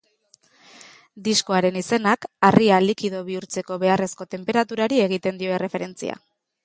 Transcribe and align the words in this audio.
Diskoaren 1.27 1.77
izenak 1.81 2.25
harria 2.49 2.79
likido 2.85 3.21
bihurtzeko 3.27 3.77
beharrezko 3.85 4.29
tenperaturari 4.35 5.05
egiten 5.09 5.39
dio 5.43 5.55
erreferentzia. 5.61 6.19